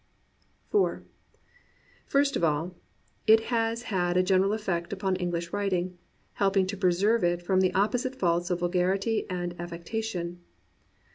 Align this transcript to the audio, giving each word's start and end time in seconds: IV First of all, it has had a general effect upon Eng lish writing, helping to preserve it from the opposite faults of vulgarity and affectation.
IV 0.73 1.03
First 2.07 2.35
of 2.35 2.43
all, 2.43 2.73
it 3.27 3.39
has 3.53 3.83
had 3.83 4.17
a 4.17 4.23
general 4.23 4.51
effect 4.51 4.91
upon 4.91 5.15
Eng 5.17 5.29
lish 5.29 5.53
writing, 5.53 5.95
helping 6.33 6.65
to 6.65 6.75
preserve 6.75 7.23
it 7.23 7.39
from 7.43 7.61
the 7.61 7.71
opposite 7.75 8.15
faults 8.15 8.49
of 8.49 8.61
vulgarity 8.61 9.29
and 9.29 9.53
affectation. 9.59 10.39